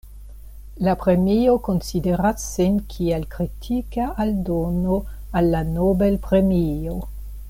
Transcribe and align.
La 0.85 0.93
premio 1.01 1.51
konsideras 1.67 2.45
sin 2.53 2.79
kiel 2.93 3.27
kritika 3.35 4.09
aldono 4.25 4.99
al 5.41 5.55
la 5.57 5.65
Nobel-premio. 5.77 6.99